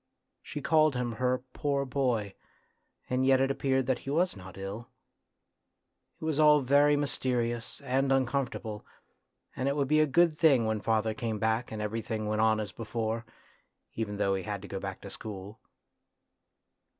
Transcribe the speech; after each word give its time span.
She 0.41 0.61
called 0.63 0.95
him 0.95 1.11
her 1.11 1.43
poor 1.53 1.85
boy, 1.85 2.33
and 3.07 3.23
yet 3.23 3.39
it 3.39 3.51
appeared 3.51 3.85
that 3.85 3.99
he 3.99 4.09
was 4.09 4.35
not 4.35 4.57
ill. 4.57 4.87
It 6.19 6.25
was 6.25 6.39
all 6.39 6.61
very 6.61 6.95
mysterious 6.95 7.79
and 7.81 8.11
uncomfortable, 8.11 8.83
and 9.55 9.67
it 9.67 9.75
would 9.75 9.87
be 9.87 9.99
a 9.99 10.07
good 10.07 10.39
thing 10.39 10.65
when 10.65 10.81
father 10.81 11.13
came 11.13 11.37
back 11.37 11.71
and 11.71 11.83
everything 11.83 12.25
went 12.25 12.41
on 12.41 12.59
as 12.59 12.71
before, 12.71 13.27
even 13.93 14.17
though 14.17 14.33
he 14.33 14.41
had 14.41 14.63
to 14.63 14.67
go 14.67 14.79
back 14.79 15.01
to 15.01 15.11
school. 15.11 15.59